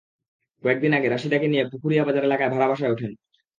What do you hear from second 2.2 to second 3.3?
এলাকায় ভাড়া বাসায় ওঠেন।